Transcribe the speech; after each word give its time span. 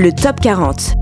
le 0.00 0.12
Top 0.12 0.40
40. 0.40 0.94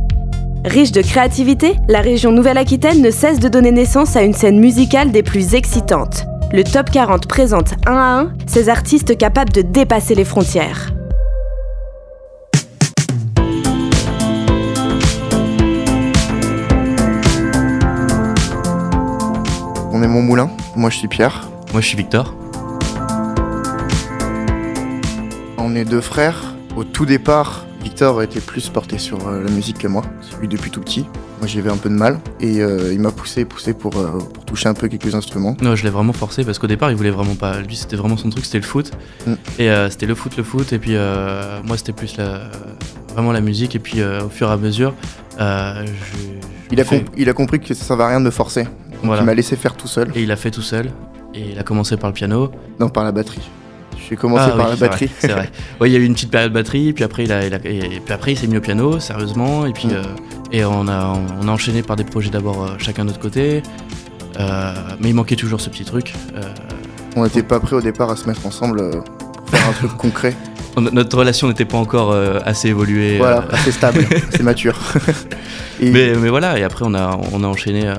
Riche 0.65 0.91
de 0.91 1.03
créativité, 1.03 1.77
la 1.87 2.01
région 2.01 2.33
Nouvelle-Aquitaine 2.33 3.01
ne 3.01 3.13
cesse 3.13 3.39
de 3.39 3.47
donner 3.47 3.71
naissance 3.71 4.17
à 4.17 4.23
une 4.23 4.33
scène 4.33 4.59
musicale 4.59 5.13
des 5.13 5.23
plus 5.23 5.55
excitantes. 5.55 6.27
Le 6.53 6.65
Top 6.65 6.91
40 6.91 7.29
présente 7.29 7.75
un 7.87 7.95
à 7.95 8.19
un 8.19 8.33
ces 8.49 8.69
artistes 8.69 9.17
capables 9.17 9.53
de 9.53 9.63
dépasser 9.63 10.17
les 10.17 10.25
frontières. 10.25 10.93
On 19.93 20.03
est 20.03 20.09
mon 20.09 20.23
moulin, 20.23 20.51
moi 20.75 20.91
je 20.91 20.97
suis 20.97 21.09
Pierre. 21.09 21.49
Moi 21.73 21.81
je 21.83 21.87
suis 21.87 21.97
Victor. 21.97 22.35
On 25.57 25.77
est 25.77 25.85
deux 25.85 26.01
frères. 26.01 26.57
Au 26.77 26.83
tout 26.83 27.07
départ, 27.07 27.68
Victor 27.83 28.23
était 28.23 28.41
plus 28.41 28.69
porté 28.69 28.99
sur 28.99 29.29
euh, 29.29 29.43
la 29.43 29.51
musique 29.51 29.79
que 29.79 29.89
moi, 29.89 30.03
lui 30.41 30.49
depuis 30.49 30.71
tout 30.71 30.81
petit. 30.81 31.07
Moi 31.39 31.47
j'avais 31.47 31.71
un 31.71 31.77
peu 31.77 31.89
de 31.89 31.95
mal 31.95 32.19
et 32.41 32.61
euh, 32.61 32.93
il 32.93 32.99
m'a 32.99 33.13
poussé, 33.13 33.45
poussé 33.45 33.73
pour, 33.73 33.97
euh, 33.97 34.19
pour, 34.19 34.45
toucher 34.45 34.69
un 34.69 34.75
peu 34.75 34.89
quelques 34.89 35.15
instruments. 35.15 35.57
Non, 35.63 35.77
je 35.77 35.85
l'ai 35.85 35.91
vraiment 35.91 36.13
forcé 36.13 36.45
parce 36.45 36.59
qu'au 36.59 36.67
départ 36.67 36.91
il 36.91 36.97
voulait 36.97 37.11
vraiment 37.11 37.37
pas. 37.37 37.61
Lui 37.61 37.77
c'était 37.77 37.97
vraiment 37.97 38.17
son 38.17 38.31
truc, 38.31 38.45
c'était 38.45 38.59
le 38.59 38.65
foot. 38.65 38.91
Mm. 39.27 39.33
Et 39.61 39.71
c'était 39.91 40.07
le 40.07 40.15
foot, 40.15 40.37
le 40.37 40.43
foot. 40.43 40.73
Et 40.73 40.79
puis 40.79 40.97
moi 41.65 41.77
c'était 41.77 41.93
plus 41.93 42.17
la, 42.17 42.51
vraiment 43.13 43.33
la 43.33 43.41
musique. 43.41 43.77
Et 43.77 43.79
puis 43.79 44.03
au 44.03 44.29
fur 44.29 44.49
et 44.49 44.53
à 44.53 44.57
mesure, 44.57 44.95
je, 45.39 45.85
il, 46.73 46.81
a 46.81 46.85
il 47.17 47.29
a 47.29 47.33
compris 47.33 47.61
que 47.61 47.75
ça 47.75 47.95
ne 47.95 47.99
va 47.99 48.09
rien 48.09 48.21
de 48.21 48.25
me 48.25 48.31
forcer. 48.31 48.67
Il 49.03 49.09
m'a 49.09 49.35
laissé 49.35 49.55
faire 49.57 49.77
tout 49.77 49.89
seul. 49.89 50.11
Et 50.17 50.23
il 50.23 50.33
a 50.33 50.37
fait 50.37 50.51
tout 50.51 50.63
seul. 50.63 50.91
Et 51.35 51.51
il 51.53 51.59
a 51.59 51.63
commencé 51.63 51.97
par 51.97 52.11
le 52.11 52.15
piano. 52.15 52.51
Non, 52.81 52.89
par 52.89 53.05
la 53.05 53.13
batterie. 53.13 53.49
J'ai 54.09 54.17
commencé 54.17 54.51
ah 54.53 54.57
par 54.57 54.69
la 54.69 54.77
batterie. 54.77 55.11
C'est 55.19 55.29
vrai. 55.29 55.51
Oui, 55.81 55.91
il 55.91 55.93
y 55.93 55.97
a 55.97 55.99
eu 55.99 56.05
une 56.05 56.15
petite 56.15 56.31
période 56.31 56.53
batterie, 56.53 56.93
puis 56.93 57.05
après 57.05 57.25
il 57.25 57.33
a, 57.33 57.45
et 57.45 57.51
puis 57.51 58.13
après 58.13 58.33
il 58.33 58.39
s'est 58.39 58.47
mis 58.47 58.57
au 58.57 58.61
piano, 58.61 58.99
sérieusement, 58.99 59.67
et 59.67 59.73
puis 59.73 59.89
mm. 59.89 59.93
euh, 59.93 60.03
et 60.53 60.65
on 60.65 60.89
a 60.89 61.19
on 61.41 61.47
a 61.47 61.51
enchaîné 61.51 61.83
par 61.83 61.97
des 61.97 62.05
projets 62.05 62.31
d'abord 62.31 62.65
euh, 62.65 62.69
chacun 62.79 63.05
de 63.05 63.11
notre 63.11 63.21
côté, 63.21 63.63
euh, 64.39 64.73
mais 65.01 65.11
il 65.11 65.15
manquait 65.15 65.37
toujours 65.37 65.61
ce 65.61 65.69
petit 65.69 65.85
truc. 65.85 66.15
on 67.17 67.25
n'était 67.25 67.43
pas 67.43 67.61
prêt 67.61 67.77
au 67.77 67.81
départ 67.81 68.11
à 68.11 68.17
se 68.17 68.27
mettre 68.27 68.47
ensemble 68.47 68.91
pour 68.91 69.49
faire 69.51 69.69
un 69.69 69.73
truc 69.73 69.97
concret. 69.97 70.35
Notre 70.77 71.19
relation 71.19 71.49
n'était 71.49 71.65
pas 71.65 71.79
encore 71.79 72.15
assez 72.45 72.69
évoluée. 72.69 73.19
Voilà, 73.19 73.45
assez 73.51 73.73
stable, 73.73 74.07
assez 74.33 74.45
mature. 74.45 74.79
mais, 75.81 76.15
mais, 76.15 76.29
voilà, 76.29 76.57
et 76.57 76.63
après 76.63 76.85
on 76.87 76.95
a, 76.95 77.19
on 77.33 77.43
a 77.43 77.47
enchaîné 77.47 77.93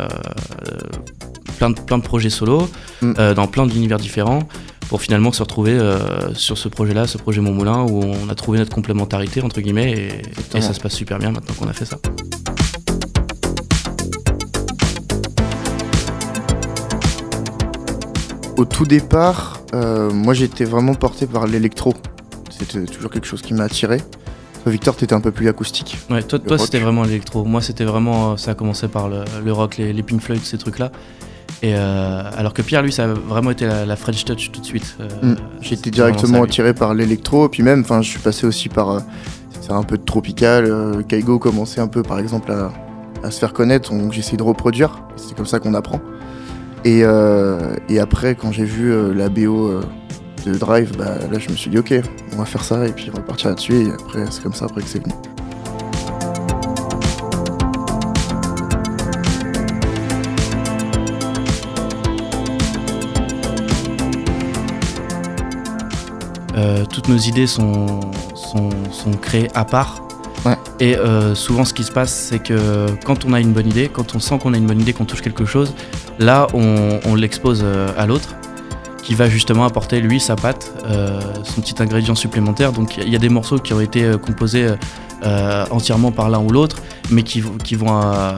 plein, 1.58 1.72
de, 1.72 1.80
plein 1.80 1.98
de 1.98 2.04
projets 2.04 2.30
solo, 2.30 2.70
mm. 3.02 3.34
dans 3.36 3.48
plein 3.48 3.66
d'univers 3.66 3.98
différents 3.98 4.48
pour 4.90 5.04
finalement 5.04 5.32
se 5.32 5.44
retrouver 5.44 5.74
euh, 5.74 6.34
sur 6.34 6.58
ce 6.58 6.68
projet-là, 6.68 7.06
ce 7.06 7.20
projet 7.20 7.42
Mon 7.42 7.54
Moulin, 7.54 7.84
où 7.84 8.02
on 8.04 8.28
a 8.28 8.36
trouvé 8.36 8.58
notre 8.58 8.74
complémentarité, 8.74 9.42
entre 9.42 9.62
guillemets, 9.62 9.92
et, 9.92 10.62
ça 10.62 10.74
se 10.74 10.80
passe 10.80 10.94
super 10.94 11.20
bien 11.20 11.32
maintenant 11.32 11.54
qu'on 11.54 11.68
a 11.68 11.74
fait 11.74 11.86
ça. 11.86 12.00
Au 18.58 18.66
tout 18.66 18.86
départ, 18.86 19.62
euh, 19.74 20.12
moi 20.12 20.34
j'étais 20.34 20.66
vraiment 20.66 20.96
porté 20.96 21.28
par 21.28 21.46
l'électro. 21.46 21.94
C'était 22.50 22.86
toujours 22.86 23.12
quelque 23.12 23.28
chose 23.28 23.44
qui 23.44 23.54
m'a 23.54 23.66
attiré. 23.66 24.02
Victor, 24.66 24.96
t'étais 24.96 25.14
un 25.14 25.22
peu 25.22 25.32
plus 25.32 25.48
acoustique. 25.48 25.98
Ouais, 26.10 26.24
toi, 26.24 26.40
toi 26.40 26.58
c'était 26.58 26.80
vraiment 26.80 27.04
l'électro. 27.04 27.46
Moi, 27.46 27.62
c'était 27.62 27.86
vraiment. 27.86 28.36
Ça 28.36 28.52
a 28.52 28.56
commencé 28.56 28.88
par 28.88 29.08
le, 29.08 29.54
rock, 29.54 29.78
les, 29.78 29.94
les 29.94 30.04
Pink 30.04 30.22
Floyd, 30.22 30.42
ces 30.44 30.58
trucs-là. 30.58 30.92
Et 31.62 31.74
euh, 31.76 32.22
alors 32.38 32.54
que 32.54 32.62
Pierre, 32.62 32.82
lui, 32.82 32.92
ça 32.92 33.04
a 33.04 33.08
vraiment 33.08 33.52
été 33.52 33.66
la, 33.66 33.96
French 33.96 34.24
Touch 34.24 34.52
tout 34.52 34.62
de 34.62 34.66
suite. 34.66 34.98
Euh, 35.00 35.34
mm. 35.34 35.36
J'ai 35.62 35.76
été 35.76 35.92
directement 35.92 36.44
attiré 36.44 36.74
par 36.74 36.94
l'électro, 36.94 37.50
puis 37.50 37.64
même, 37.64 37.82
enfin, 37.82 38.02
je 38.02 38.10
suis 38.10 38.20
passé 38.20 38.48
aussi 38.48 38.70
par 38.70 38.90
euh, 38.90 39.00
un 39.70 39.84
peu 39.84 39.98
de 39.98 40.04
tropical. 40.04 41.04
Kaigo 41.08 41.38
commençait 41.38 41.82
un 41.82 41.88
peu, 41.88 42.02
par 42.02 42.20
exemple, 42.20 42.52
à, 42.52 43.32
se 43.32 43.40
faire 43.40 43.54
connaître, 43.54 43.92
donc 43.94 44.14
j'ai 44.14 44.20
essayé 44.20 44.38
de 44.38 44.44
reproduire. 44.44 45.04
C'est 45.16 45.36
comme 45.36 45.46
ça 45.46 45.60
qu'on 45.60 45.74
apprend. 45.74 46.00
Et, 46.86 47.02
et, 47.90 48.00
après, 48.00 48.34
quand 48.36 48.52
j'ai 48.52 48.64
vu 48.64 49.14
la 49.14 49.30
BO 49.30 49.82
de 50.46 50.54
Drive, 50.56 50.98
bah, 50.98 51.18
là, 51.32 51.38
je 51.38 51.50
me 51.50 51.56
suis 51.56 51.70
dit, 51.70 51.78
ok, 51.78 51.94
on 52.34 52.38
va 52.38 52.46
faire 52.46 52.64
ça 52.64 52.88
et 52.88 52.92
puis 52.92 53.12
repartir 53.12 53.50
là-dessus. 53.50 53.90
Et 53.90 53.92
après, 53.92 54.26
c'est 54.32 54.42
comme 54.42 54.54
ça 54.54 54.66
après 54.66 54.82
que 54.82 54.88
c'est 54.88 55.04
venu. 55.04 55.14
Euh, 66.60 66.84
toutes 66.86 67.08
nos 67.08 67.18
idées 67.18 67.48
sont, 67.48 68.02
sont, 68.36 69.12
créées 69.22 69.50
à 69.54 69.64
part. 69.64 70.04
Et 70.80 70.96
euh, 70.96 71.36
souvent, 71.36 71.66
ce 71.66 71.74
qui 71.74 71.84
se 71.84 71.92
passe, 71.92 72.14
c'est 72.14 72.40
que 72.40 72.86
quand 73.06 73.26
on 73.26 73.34
a 73.34 73.40
une 73.40 73.52
bonne 73.52 73.68
idée, 73.68 73.90
quand 73.90 74.16
on 74.16 74.20
sent 74.20 74.40
qu'on 74.40 74.54
a 74.54 74.58
une 74.58 74.66
bonne 74.66 74.80
idée, 74.80 74.94
qu'on 74.94 75.06
touche 75.06 75.22
quelque 75.22 75.46
chose, 75.46 75.74
là, 76.18 76.48
on, 76.54 77.16
l'expose 77.16 77.62
euh, 77.64 77.90
à 77.98 78.06
l'autre, 78.06 78.36
qui 79.10 79.16
va 79.16 79.28
justement 79.28 79.66
apporter 79.66 80.02
lui 80.02 80.20
sa 80.20 80.36
patte, 80.36 80.72
son 81.44 81.62
petit 81.62 81.82
ingrédient 81.82 82.14
supplémentaire. 82.14 82.72
Donc, 82.74 82.98
il 82.98 83.10
y 83.10 83.16
a 83.16 83.18
des 83.18 83.28
morceaux 83.28 83.58
qui 83.58 83.74
ont 83.74 83.82
été 83.82 84.12
composés 84.24 84.68
euh, 85.26 85.66
entièrement 85.70 86.14
par 86.14 86.30
l'un 86.30 86.40
ou 86.40 86.50
l'autre, 86.50 86.78
mais 87.10 87.24
qui, 87.24 87.44
qui 87.66 87.76
vont, 87.76 88.02
euh, 88.02 88.32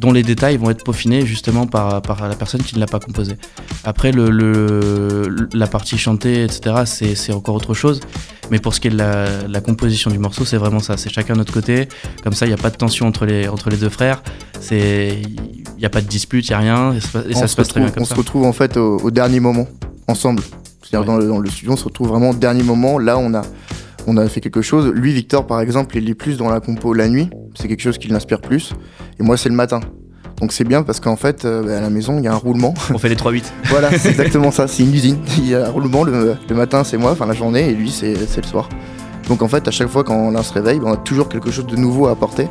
dont 0.00 0.12
les 0.12 0.22
détails 0.22 0.58
vont 0.58 0.70
être 0.70 0.84
peaufinés 0.84 1.26
justement 1.26 1.66
par, 1.66 2.02
par 2.02 2.28
la 2.28 2.36
personne 2.36 2.62
qui 2.62 2.76
ne 2.76 2.80
l'a 2.80 2.86
pas 2.86 3.00
composé. 3.00 3.34
Après, 3.82 4.12
le, 4.12 5.48
la 5.52 5.66
partie 5.66 5.98
chantée, 5.98 6.44
etc., 6.44 6.84
c'est 7.16 7.32
encore 7.32 7.56
autre 7.56 7.74
chose. 7.74 8.00
Mais 8.52 8.60
pour 8.60 8.74
ce 8.74 8.80
qui 8.80 8.88
est 8.88 8.90
de 8.90 8.96
la, 8.96 9.60
composition 9.60 10.08
du 10.10 10.18
morceau, 10.18 10.44
c'est 10.44 10.56
vraiment 10.56 10.78
ça. 10.78 10.96
C'est 10.96 11.10
chacun 11.10 11.32
de 11.32 11.38
notre 11.38 11.52
côté. 11.52 11.88
Comme 12.22 12.32
ça, 12.32 12.46
il 12.46 12.50
n'y 12.50 12.54
a 12.54 12.62
pas 12.62 12.70
de 12.70 12.76
tension 12.76 13.08
entre 13.08 13.26
les, 13.26 13.48
entre 13.48 13.68
les 13.68 13.76
deux 13.76 13.88
frères. 13.88 14.22
Il 14.70 15.22
n'y 15.78 15.84
a 15.84 15.90
pas 15.90 16.00
de 16.00 16.06
dispute, 16.06 16.48
il 16.48 16.52
n'y 16.52 16.56
a 16.56 16.58
rien. 16.58 16.92
Et, 16.92 17.00
ça 17.00 17.48
se, 17.48 17.56
passe 17.56 17.68
très 17.68 17.80
bien 17.80 17.90
comme 17.90 18.02
on 18.02 18.06
ça. 18.06 18.12
On 18.12 18.14
se 18.14 18.20
retrouve 18.20 18.44
en 18.44 18.52
fait 18.52 18.76
au, 18.76 19.10
dernier 19.10 19.40
moment, 19.40 19.66
ensemble. 20.08 20.42
C'est-à-dire 20.82 21.06
dans, 21.06 21.18
dans, 21.18 21.38
le 21.38 21.48
studio, 21.48 21.72
on 21.72 21.76
se 21.76 21.84
retrouve 21.84 22.08
vraiment 22.08 22.30
au 22.30 22.34
dernier 22.34 22.62
moment. 22.62 22.98
Là, 22.98 23.18
on 23.18 23.34
a 23.34 23.42
on 24.06 24.16
a 24.16 24.26
fait 24.28 24.40
quelque 24.40 24.62
chose. 24.62 24.90
Lui, 24.94 25.12
Victor, 25.12 25.46
par 25.46 25.60
exemple, 25.60 25.96
il 25.96 26.08
est 26.08 26.14
plus 26.14 26.38
dans 26.38 26.48
la 26.48 26.60
compo 26.60 26.94
la 26.94 27.08
nuit. 27.08 27.28
C'est 27.54 27.68
quelque 27.68 27.82
chose 27.82 27.98
qui 27.98 28.08
l'inspire 28.08 28.40
plus. 28.40 28.72
Et 29.18 29.22
moi, 29.22 29.36
c'est 29.36 29.48
le 29.48 29.54
matin. 29.54 29.80
Donc 30.40 30.52
c'est 30.52 30.64
bien 30.64 30.82
parce 30.82 31.00
qu'en 31.00 31.16
fait, 31.16 31.44
euh, 31.44 31.62
bah, 31.62 31.76
à 31.76 31.80
la 31.80 31.90
maison, 31.90 32.18
il 32.18 32.24
y 32.24 32.28
a 32.28 32.32
un 32.32 32.36
roulement. 32.36 32.72
On 32.92 32.98
fait 32.98 33.10
les 33.10 33.14
3-8. 33.14 33.44
voilà, 33.66 33.96
c'est 33.98 34.10
exactement 34.10 34.50
ça. 34.50 34.66
C'est 34.66 34.82
une 34.82 34.94
usine. 34.94 35.18
Il 35.38 35.48
y 35.48 35.54
a 35.54 35.66
un 35.66 35.70
roulement. 35.70 36.02
Le, 36.02 36.36
matin, 36.50 36.82
c'est 36.82 36.96
moi, 36.96 37.12
enfin 37.12 37.26
la 37.26 37.34
journée, 37.34 37.68
et 37.68 37.74
lui, 37.74 37.90
c'est 37.90 38.14
le 38.14 38.46
soir. 38.46 38.68
Donc 39.28 39.42
en 39.42 39.48
fait, 39.48 39.68
à 39.68 39.70
chaque 39.70 39.88
fois 39.88 40.02
quand 40.02 40.16
on 40.16 40.42
se 40.42 40.52
réveille, 40.52 40.80
on 40.82 40.92
a 40.92 40.96
toujours 40.96 41.28
quelque 41.28 41.50
chose 41.50 41.66
de 41.66 41.76
nouveau 41.76 42.06
à 42.06 42.12
apporter. 42.12 42.48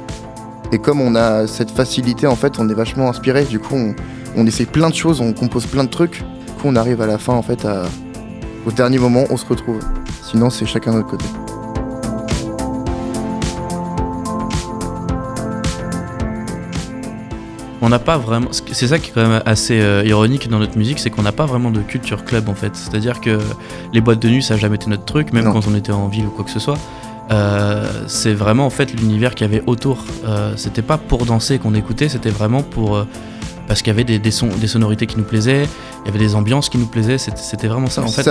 Et 0.72 0.78
comme 0.78 1.02
on 1.02 1.16
a 1.16 1.48
cette 1.48 1.72
facilité, 1.72 2.28
en 2.28 2.36
fait, 2.36 2.60
on 2.60 2.70
est 2.70 2.74
vachement 2.74 3.10
inspiré. 3.10 3.44
Du 3.44 3.60
coup, 3.60 3.76
on, 4.38 4.46
essaie 4.46 4.66
plein 4.66 4.90
de 4.90 4.96
choses, 4.96 5.20
on 5.20 5.34
compose 5.34 5.66
plein 5.66 5.84
de 5.84 5.90
trucs. 5.90 6.24
Coup, 6.60 6.68
on 6.68 6.76
arrive 6.76 7.02
à 7.02 7.08
la 7.08 7.18
fin, 7.18 7.34
en 7.34 7.42
fait, 7.42 7.66
au 8.66 8.72
dernier 8.72 8.98
moment, 8.98 9.24
on 9.30 9.38
se 9.38 9.46
retrouve. 9.46 9.80
Sinon, 10.22 10.50
c'est 10.50 10.66
chacun 10.66 10.92
de 10.92 10.98
notre 10.98 11.10
côté. 11.10 11.26
on 17.82 17.90
n'a 17.90 18.00
pas 18.00 18.18
vraiment. 18.18 18.50
C'est 18.52 18.88
ça 18.88 19.00
qui 19.00 19.10
est 19.10 19.14
quand 19.14 19.28
même 19.28 19.42
assez 19.46 19.80
euh, 19.80 20.04
ironique 20.06 20.50
dans 20.50 20.60
notre 20.60 20.78
musique, 20.78 21.00
c'est 21.00 21.10
qu'on 21.10 21.24
n'a 21.24 21.32
pas 21.32 21.46
vraiment 21.46 21.72
de 21.72 21.82
culture 21.82 22.24
club 22.24 22.50
en 22.50 22.54
fait. 22.54 22.76
C'est-à-dire 22.76 23.20
que 23.22 23.40
les 23.94 24.02
boîtes 24.02 24.20
de 24.20 24.30
nuit, 24.30 24.44
ça 24.44 24.56
n'a 24.56 24.60
jamais 24.60 24.76
été 24.76 24.88
notre 24.90 25.06
truc, 25.06 25.34
même 25.34 25.52
quand 25.52 25.68
on 25.68 25.76
était 25.76 25.92
en 25.92 26.08
ville 26.08 26.26
ou 26.26 26.30
quoi 26.30 26.46
que 26.46 26.52
ce 26.52 26.60
soit. 26.60 26.78
Euh, 27.32 27.88
c'est 28.08 28.34
vraiment 28.34 28.66
en 28.66 28.70
fait 28.70 28.94
l'univers 28.94 29.36
qu'il 29.36 29.48
y 29.48 29.50
avait 29.50 29.64
autour. 29.66 30.06
Euh, 30.26 30.54
c'était 30.56 30.82
pas 30.82 30.98
pour 30.98 31.26
danser 31.26 31.60
qu'on 31.60 31.74
écoutait, 31.74 32.10
c'était 32.10 32.30
vraiment 32.30 32.64
pour 32.64 33.06
parce 33.70 33.82
qu'il 33.82 33.94
y 33.94 33.96
avait 33.96 34.04
des, 34.04 34.20
des, 34.20 34.32
des, 34.60 34.68
sonorités 34.68 35.06
qui 35.06 35.18
nous 35.18 35.24
plaisaient, 35.24 35.64
il 36.04 36.08
y 36.08 36.10
avait 36.10 36.20
des 36.20 36.36
ambiances 36.36 36.68
qui 36.68 36.78
nous 36.78 36.88
plaisaient. 36.88 37.18
C'était 37.18 37.68
vraiment 37.68 37.88
ça. 37.88 38.02
En 38.02 38.08
fait, 38.08 38.28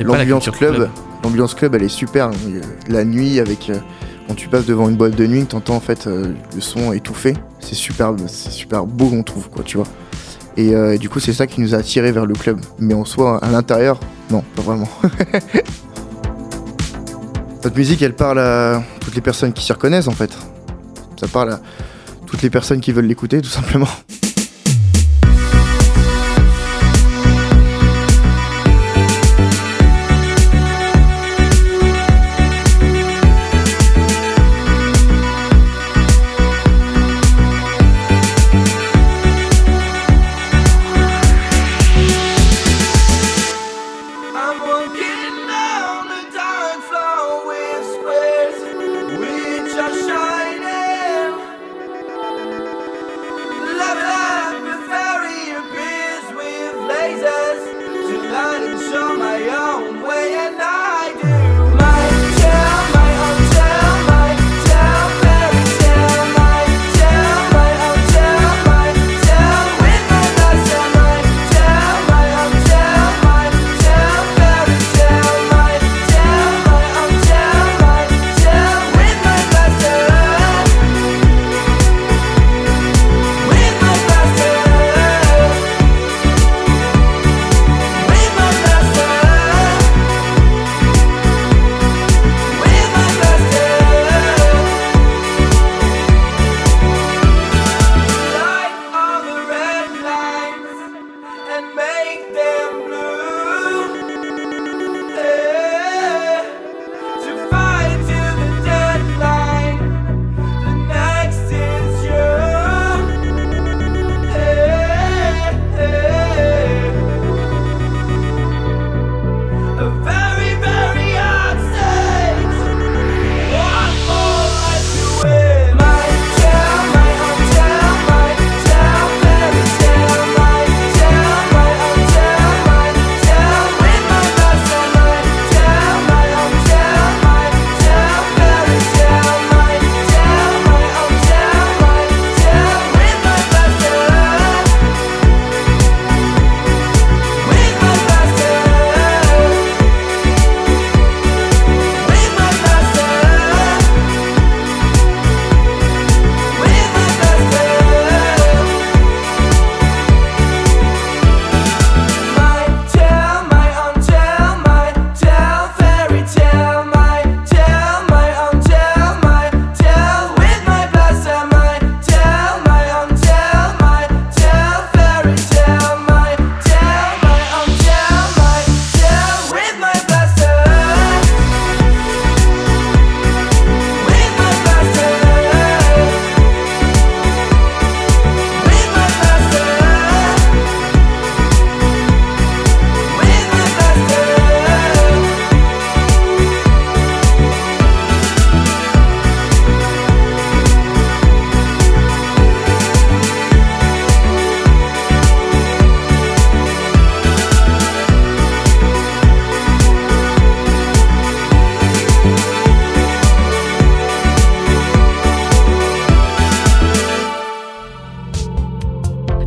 l'ambiance 0.00 0.48
club, 0.50 0.88
l'ambiance 1.24 1.54
club, 1.54 1.74
elle 1.74 1.82
est 1.82 1.88
super. 1.88 2.30
La 2.88 3.04
nuit 3.04 3.40
avec 3.40 3.70
quand 4.28 4.34
tu 4.34 4.48
passes 4.48 4.66
devant 4.66 4.88
une 4.88 4.96
boîte 4.96 5.16
de 5.16 5.26
nuit, 5.26 5.44
tu 5.46 5.56
entends 5.56 5.76
en 5.76 5.80
fait 5.80 6.06
euh, 6.06 6.32
le 6.54 6.60
son 6.60 6.92
étouffé. 6.92 7.34
C'est 7.60 7.74
super, 7.74 8.14
c'est 8.26 8.50
super 8.50 8.86
beau, 8.86 9.10
on 9.12 9.22
trouve, 9.22 9.50
quoi, 9.50 9.62
tu 9.64 9.76
vois. 9.76 9.86
Et, 10.56 10.74
euh, 10.74 10.96
du 10.96 11.08
coup, 11.08 11.20
c'est 11.20 11.32
ça 11.32 11.46
qui 11.46 11.60
nous 11.60 11.74
a 11.74 11.78
attiré 11.78 12.12
vers 12.12 12.26
le 12.26 12.34
club. 12.34 12.60
Mais 12.78 12.94
en 12.94 13.04
soi, 13.04 13.38
à 13.42 13.50
l'intérieur, 13.50 13.98
non, 14.30 14.42
pas 14.54 14.62
vraiment. 14.62 14.88
Notre 17.64 17.76
musique, 17.76 18.02
elle 18.02 18.14
parle 18.14 18.38
à 18.38 18.82
toutes 19.00 19.14
les 19.14 19.20
personnes 19.20 19.52
qui 19.52 19.64
s'y 19.64 19.72
reconnaissent, 19.72 20.08
en 20.08 20.12
fait. 20.12 20.30
Ça 21.18 21.28
parle 21.28 21.52
à 21.52 21.60
toutes 22.26 22.42
les 22.42 22.50
personnes 22.50 22.80
qui 22.80 22.92
veulent 22.92 23.06
l'écouter, 23.06 23.40
tout 23.40 23.48
simplement. 23.48 23.88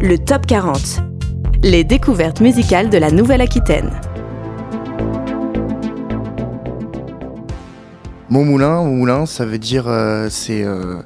Le 0.07 0.17
Top 0.17 0.45
40. 0.45 1.01
Les 1.63 1.83
découvertes 1.83 2.39
musicales 2.39 2.89
de 2.89 2.97
la 2.97 3.11
Nouvelle-Aquitaine. 3.11 3.91
Mon 8.29 8.45
moulin, 8.45 8.83
mon 8.83 8.95
moulin, 8.95 9.25
ça 9.25 9.45
veut 9.45 9.57
dire 9.57 9.83
euh, 9.87 10.29
c'est 10.29 10.63
euh, 10.63 11.01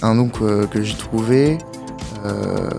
un 0.00 0.14
nom 0.14 0.30
que, 0.30 0.66
j'ai 0.80 0.94
trouvé 0.94 1.58
euh, 2.24 2.70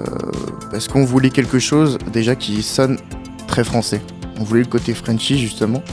parce 0.71 0.87
qu'on 0.87 1.05
voulait 1.05 1.29
quelque 1.29 1.59
chose 1.59 1.99
déjà 2.11 2.35
qui 2.35 2.63
sonne 2.63 2.97
très 3.45 3.63
français. 3.63 4.01
On 4.39 4.43
voulait 4.43 4.63
le 4.63 4.67
côté 4.67 4.95
Frenchy 4.95 5.37
justement. 5.37 5.83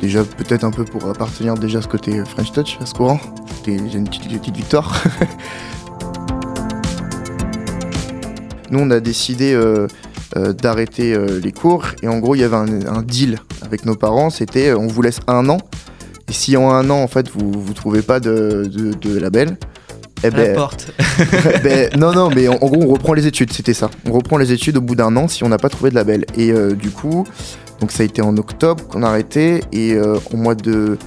Déjà 0.00 0.22
peut-être 0.22 0.62
un 0.62 0.70
peu 0.70 0.84
pour 0.84 1.08
appartenir 1.08 1.54
déjà 1.54 1.80
à 1.80 1.82
ce 1.82 1.88
côté 1.88 2.22
French 2.24 2.52
Touch 2.52 2.78
à 2.80 2.86
ce 2.86 2.94
courant. 2.94 3.18
J'ai 3.66 3.74
une 3.74 4.04
petite, 4.04 4.28
petite 4.28 4.56
victoire. 4.56 5.02
Nous, 8.70 8.78
on 8.80 8.90
a 8.90 9.00
décidé 9.00 9.52
euh, 9.54 9.86
euh, 10.36 10.52
d'arrêter 10.52 11.14
euh, 11.14 11.40
les 11.42 11.52
cours 11.52 11.86
et 12.02 12.08
en 12.08 12.18
gros, 12.18 12.34
il 12.34 12.40
y 12.40 12.44
avait 12.44 12.56
un, 12.56 13.02
deal 13.02 13.38
avec 13.62 13.84
nos 13.84 13.94
parents. 13.94 14.30
C'était 14.30 14.72
on 14.72 14.86
vous 14.86 15.02
laisse 15.02 15.20
un 15.26 15.48
an 15.48 15.58
et 16.28 16.32
si 16.32 16.56
en 16.56 16.70
un 16.70 16.90
an, 16.90 17.02
en 17.02 17.06
fait, 17.06 17.30
vous 17.30 17.64
ne 17.68 17.72
trouvez 17.72 18.02
pas 18.02 18.18
de, 18.18 18.68
label, 19.20 19.56
eh 20.24 20.30
ben, 20.30 20.56
porte. 20.56 20.92
ben, 21.62 21.90
non, 21.96 22.12
non, 22.12 22.30
mais 22.34 22.48
en, 22.48 22.56
gros, 22.56 22.82
on 22.82 22.88
reprend 22.88 23.14
les 23.14 23.26
études, 23.26 23.52
c'était 23.52 23.74
ça. 23.74 23.90
On 24.06 24.12
reprend 24.12 24.36
les 24.36 24.50
études 24.50 24.76
au 24.76 24.80
bout 24.80 24.96
d'un 24.96 25.14
an 25.16 25.28
si 25.28 25.44
on 25.44 25.48
n'a 25.48 25.58
pas 25.58 25.68
trouvé 25.68 25.90
de 25.90 25.94
label. 25.94 26.24
Et 26.36 26.52
du 26.74 26.90
coup, 26.90 27.24
donc 27.80 27.92
ça 27.92 28.02
a 28.02 28.06
été 28.06 28.22
en 28.22 28.36
octobre 28.36 28.84
qu'on 28.88 29.04
a 29.04 29.08
arrêté. 29.08 29.62
Et 29.72 29.96
au 29.98 30.36
mois 30.36 30.56
de 30.56 30.98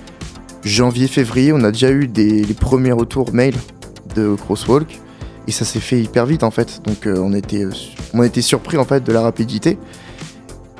janvier-février, 0.64 1.52
on 1.52 1.64
a 1.66 1.72
déjà 1.72 1.92
eu 1.92 2.08
des, 2.08 2.44
les 2.46 2.54
premiers 2.54 2.94
retours 2.94 3.34
mail 3.34 3.56
de 4.16 4.36
Crosswalk 4.36 5.00
et 5.48 5.52
ça 5.52 5.66
s'est 5.66 5.80
fait 5.80 6.02
hyper 6.02 6.26
vite 6.26 6.44
en 6.44 6.52
fait. 6.52 6.82
Donc 6.84 7.08
euh, 7.08 7.18
on 7.18 7.34
était 7.34 7.66
euh, 7.66 7.72
on 8.14 8.24
était 8.24 8.42
surpris 8.42 8.78
en 8.78 8.86
fait 8.86 9.04
de 9.04 9.12
la 9.12 9.22
rapidité 9.22 9.78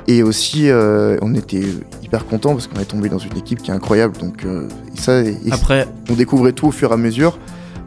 et 0.06 0.22
aussi 0.22 0.70
euh, 0.70 1.18
on 1.22 1.34
était 1.34 1.64
hyper 2.02 2.26
content 2.26 2.52
parce 2.52 2.66
qu'on 2.66 2.80
est 2.80 2.84
tombé 2.84 3.08
dans 3.08 3.18
une 3.18 3.36
équipe 3.36 3.62
qui 3.62 3.70
est 3.70 3.74
incroyable. 3.74 4.16
Donc 4.18 4.46
ça 4.94 5.22
après 5.50 5.86
on 6.08 6.14
découvrait 6.14 6.52
tout 6.52 6.68
au 6.68 6.72
fur 6.72 6.90
et 6.90 6.94
à 6.94 6.96
mesure. 6.96 7.38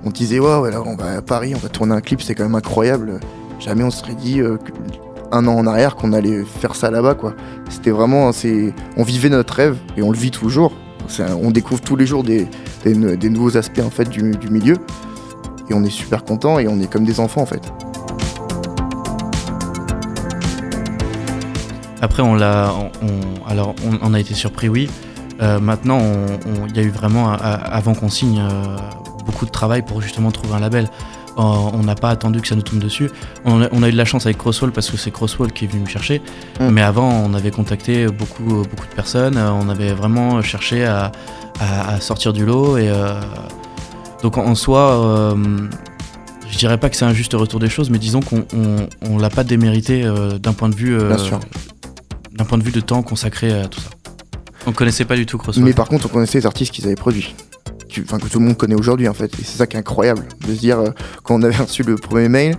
On 0.05 0.09
disait 0.09 0.39
ouais, 0.39 0.57
ouais 0.57 0.75
on 0.85 0.95
va 0.95 1.17
à 1.17 1.21
Paris, 1.21 1.53
on 1.55 1.59
va 1.59 1.69
tourner 1.69 1.93
un 1.93 2.01
clip, 2.01 2.21
c'est 2.21 2.35
quand 2.35 2.43
même 2.43 2.55
incroyable. 2.55 3.19
Jamais 3.59 3.83
on 3.83 3.91
se 3.91 3.99
serait 3.99 4.15
dit 4.15 4.41
un 5.31 5.47
an 5.47 5.55
en 5.55 5.65
arrière 5.65 5.95
qu'on 5.95 6.11
allait 6.11 6.43
faire 6.43 6.75
ça 6.75 6.91
là-bas 6.91 7.15
quoi. 7.15 7.33
C'était 7.69 7.91
vraiment 7.91 8.31
c'est 8.33 8.73
on 8.97 9.03
vivait 9.03 9.29
notre 9.29 9.53
rêve 9.53 9.77
et 9.95 10.01
on 10.01 10.11
le 10.11 10.17
vit 10.17 10.31
toujours. 10.31 10.73
On 11.41 11.51
découvre 11.51 11.81
tous 11.81 11.97
les 11.97 12.05
jours 12.05 12.23
des, 12.23 12.47
des, 12.85 13.29
nouveaux 13.29 13.57
aspects 13.57 13.81
en 13.85 13.89
fait 13.89 14.09
du, 14.09 14.31
du 14.31 14.49
milieu 14.49 14.77
et 15.69 15.73
on 15.73 15.83
est 15.83 15.89
super 15.89 16.23
content 16.23 16.59
et 16.59 16.67
on 16.67 16.79
est 16.79 16.87
comme 16.87 17.05
des 17.05 17.19
enfants 17.19 17.41
en 17.41 17.45
fait. 17.45 17.71
Après, 22.03 22.21
on 22.21 22.35
l'a, 22.35 22.73
alors 23.47 23.75
on, 24.01 24.13
a 24.13 24.19
été 24.19 24.33
surpris, 24.33 24.67
oui. 24.67 24.89
Euh, 25.41 25.57
maintenant, 25.61 26.01
il 26.67 26.75
y 26.75 26.79
a 26.81 26.83
eu 26.83 26.89
vraiment, 26.89 27.31
avant 27.31 27.93
qu'on 27.93 28.09
signe, 28.09 28.41
euh, 28.41 28.75
beaucoup 29.25 29.45
de 29.45 29.51
travail 29.51 29.83
pour 29.83 30.01
justement 30.01 30.29
trouver 30.29 30.55
un 30.55 30.59
label. 30.59 30.89
Euh, 31.37 31.41
on 31.41 31.81
n'a 31.83 31.95
pas 31.95 32.09
attendu 32.09 32.41
que 32.41 32.47
ça 32.49 32.55
nous 32.55 32.61
tombe 32.61 32.79
dessus. 32.79 33.09
On 33.45 33.61
a, 33.61 33.87
eu 33.87 33.91
de 33.93 33.97
la 33.97 34.03
chance 34.03 34.25
avec 34.25 34.37
Crosswall 34.37 34.73
parce 34.73 34.91
que 34.91 34.97
c'est 34.97 35.11
Crosswall 35.11 35.53
qui 35.53 35.63
est 35.63 35.67
venu 35.69 35.83
me 35.83 35.87
chercher. 35.87 36.21
Mm. 36.59 36.67
Mais 36.71 36.81
avant, 36.81 37.09
on 37.09 37.33
avait 37.33 37.51
contacté 37.51 38.07
beaucoup, 38.07 38.43
beaucoup 38.43 38.87
de 38.89 38.95
personnes. 38.95 39.37
On 39.37 39.69
avait 39.69 39.93
vraiment 39.93 40.41
cherché 40.41 40.83
à, 40.83 41.13
à 41.61 42.01
sortir 42.01 42.33
du 42.33 42.45
lot 42.45 42.77
et 42.77 42.91
donc 44.23 44.37
en, 44.37 44.55
soi, 44.55 45.05
euh, 45.05 45.35
je 46.49 46.57
dirais 46.57 46.77
pas 46.77 46.89
que 46.89 46.95
c'est 46.95 47.03
un 47.03 47.13
juste 47.13 47.33
retour 47.33 47.59
des 47.59 47.67
choses, 47.67 47.89
mais 47.89 47.99
disons 47.99 48.21
qu'on 48.21 48.45
on, 49.01 49.17
l'a 49.17 49.29
pas 49.29 49.43
démérité 49.43 50.05
euh, 50.05 50.39
d'un 50.39 50.53
point 50.53 50.69
de 50.69 50.75
vue, 50.75 50.97
euh, 50.97 51.13
d'un 52.31 52.45
point 52.45 52.57
de 52.57 52.63
vue 52.63 52.71
de 52.71 52.79
temps 52.79 53.03
consacré 53.03 53.51
à 53.51 53.67
tout 53.67 53.81
ça. 53.81 53.89
On 54.65 54.71
connaissait 54.71 55.03
pas 55.03 55.17
du 55.17 55.25
tout 55.25 55.37
Crosswalk. 55.37 55.67
Mais 55.67 55.73
par 55.73 55.89
contre, 55.89 56.05
on 56.05 56.09
connaissait 56.09 56.37
les 56.37 56.45
artistes 56.45 56.71
qu'ils 56.71 56.85
avaient 56.85 56.95
produits. 56.95 57.35
Enfin, 58.01 58.17
que 58.17 58.29
tout 58.29 58.39
le 58.39 58.45
monde 58.45 58.55
connaît 58.55 58.75
aujourd'hui 58.75 59.09
en 59.09 59.13
fait. 59.13 59.37
Et 59.39 59.43
c'est 59.43 59.57
ça 59.57 59.67
qui 59.67 59.75
est 59.75 59.79
incroyable. 59.79 60.23
De 60.47 60.53
se 60.55 60.59
dire, 60.59 60.81
quand 61.23 61.35
on 61.35 61.43
avait 61.43 61.57
reçu 61.57 61.83
le 61.83 61.95
premier 61.95 62.29
mail, 62.29 62.55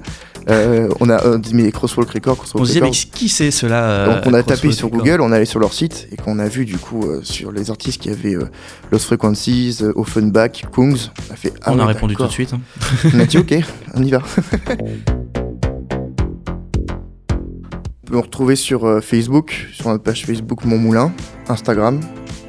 euh, 0.51 0.89
on 1.01 1.09
a 1.09 1.39
dit 1.39 1.55
mais 1.55 1.73
Crosswalk 1.73 2.11
Record, 2.11 2.37
Crosswalk 2.37 2.63
On 2.63 2.65
se 2.65 2.73
disait 2.73 2.83
mais 2.83 2.91
qui 2.91 3.29
c'est 3.29 3.51
cela 3.51 3.85
euh, 3.85 4.15
Donc 4.15 4.27
on 4.27 4.35
a 4.35 4.43
tapé 4.43 4.73
sur 4.73 4.91
Google, 4.91 5.21
on 5.21 5.33
est 5.33 5.37
allé 5.37 5.45
sur 5.47 5.61
leur 5.61 5.73
site 5.73 6.09
et 6.13 6.17
qu'on 6.17 6.39
a 6.39 6.49
vu 6.49 6.67
du 6.67 6.77
coup 6.77 7.07
euh, 7.07 7.21
sur 7.23 7.51
les 7.51 7.71
artistes 7.71 8.01
qui 8.01 8.11
avaient 8.11 8.37
Lost 8.93 9.07
Frequencies, 9.07 9.79
Offenbach, 9.95 10.65
Kungs, 10.73 11.11
on 11.29 11.33
a 11.33 11.37
fait 11.37 11.53
ah 11.63 11.73
On 11.73 11.79
a 11.79 11.87
répondu 11.87 12.17
tout 12.17 12.27
de 12.27 12.33
suite. 12.33 12.53
Hein. 12.53 12.61
on 13.15 13.21
a 13.21 13.25
dit 13.25 13.39
ok, 13.39 13.55
on 13.95 14.03
y 14.03 14.11
va. 14.11 14.23
on 18.03 18.07
peut 18.07 18.15
nous 18.15 18.23
retrouver 18.23 18.57
sur 18.57 19.03
Facebook, 19.03 19.69
sur 19.73 19.89
notre 19.89 20.03
page 20.03 20.27
Facebook 20.27 20.65
Mon 20.65 20.77
Moulin, 20.77 21.13
Instagram, 21.49 22.01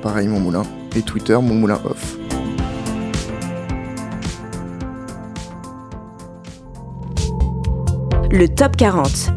pareil 0.02 0.28
Mon 0.28 0.40
Moulin, 0.40 0.64
et 0.96 1.02
Twitter 1.02 1.36
Mon 1.36 1.56
Moulin 1.56 1.80
Off. 1.86 2.18
Le 8.36 8.50
Top 8.50 8.76
40. 8.76 9.32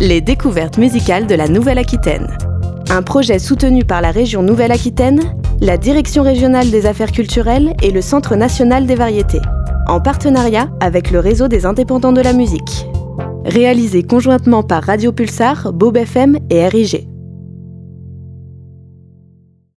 Les 0.00 0.20
découvertes 0.20 0.76
musicales 0.76 1.28
de 1.28 1.34
la 1.36 1.46
Nouvelle-Aquitaine. 1.46 2.26
Un 2.90 3.02
projet 3.02 3.38
soutenu 3.38 3.84
par 3.84 4.00
la 4.00 4.10
région 4.10 4.42
Nouvelle-Aquitaine, 4.42 5.20
la 5.60 5.76
Direction 5.76 6.24
régionale 6.24 6.70
des 6.70 6.86
affaires 6.86 7.12
culturelles 7.12 7.74
et 7.82 7.92
le 7.92 8.02
Centre 8.02 8.34
national 8.34 8.86
des 8.86 8.96
variétés, 8.96 9.40
en 9.86 10.00
partenariat 10.00 10.68
avec 10.80 11.12
le 11.12 11.20
réseau 11.20 11.46
des 11.46 11.66
indépendants 11.66 12.12
de 12.12 12.20
la 12.20 12.32
musique. 12.32 12.86
Réalisé 13.44 14.02
conjointement 14.02 14.64
par 14.64 14.82
Radio 14.82 15.12
Pulsar, 15.12 15.72
Bob 15.72 15.96
FM 15.96 16.38
et 16.50 16.66
RIG. 16.66 17.11